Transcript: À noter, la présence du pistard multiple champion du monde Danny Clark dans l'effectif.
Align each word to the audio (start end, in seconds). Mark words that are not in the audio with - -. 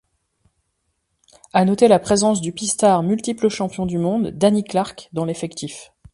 À 1.53 1.63
noter, 1.63 1.87
la 1.87 1.99
présence 1.99 2.41
du 2.41 2.51
pistard 2.53 3.03
multiple 3.03 3.49
champion 3.49 3.85
du 3.85 3.99
monde 3.99 4.29
Danny 4.31 4.63
Clark 4.63 5.09
dans 5.13 5.25
l'effectif. 5.25 5.93